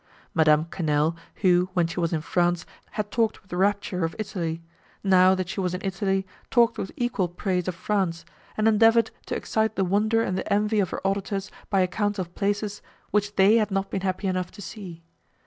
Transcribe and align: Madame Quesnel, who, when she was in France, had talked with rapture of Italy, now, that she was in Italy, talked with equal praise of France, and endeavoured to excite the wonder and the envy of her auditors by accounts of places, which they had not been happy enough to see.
Madame 0.33 0.65
Quesnel, 0.65 1.15
who, 1.43 1.69
when 1.75 1.85
she 1.85 1.99
was 1.99 2.11
in 2.11 2.21
France, 2.21 2.65
had 2.93 3.11
talked 3.11 3.39
with 3.43 3.53
rapture 3.53 4.03
of 4.03 4.15
Italy, 4.17 4.63
now, 5.03 5.35
that 5.35 5.47
she 5.47 5.59
was 5.59 5.75
in 5.75 5.81
Italy, 5.85 6.25
talked 6.49 6.79
with 6.79 6.89
equal 6.95 7.27
praise 7.27 7.67
of 7.67 7.75
France, 7.75 8.25
and 8.57 8.67
endeavoured 8.67 9.11
to 9.27 9.35
excite 9.35 9.75
the 9.75 9.85
wonder 9.85 10.23
and 10.23 10.39
the 10.39 10.51
envy 10.51 10.79
of 10.79 10.89
her 10.89 11.05
auditors 11.05 11.51
by 11.69 11.81
accounts 11.81 12.17
of 12.17 12.33
places, 12.33 12.81
which 13.11 13.35
they 13.35 13.57
had 13.57 13.69
not 13.69 13.91
been 13.91 14.01
happy 14.01 14.25
enough 14.27 14.49
to 14.49 14.59
see. 14.59 15.03